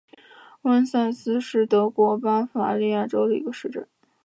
[0.63, 3.87] 翁塞斯是德国巴伐利亚州的一个市镇。